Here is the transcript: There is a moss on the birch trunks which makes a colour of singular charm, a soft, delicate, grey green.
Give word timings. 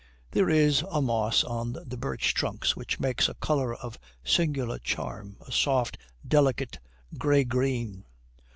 There 0.31 0.49
is 0.49 0.83
a 0.89 0.99
moss 0.99 1.43
on 1.43 1.73
the 1.73 1.95
birch 1.95 2.33
trunks 2.33 2.75
which 2.75 2.99
makes 2.99 3.29
a 3.29 3.35
colour 3.35 3.75
of 3.75 3.99
singular 4.23 4.79
charm, 4.79 5.37
a 5.47 5.51
soft, 5.51 5.99
delicate, 6.27 6.79
grey 7.19 7.43
green. 7.43 8.05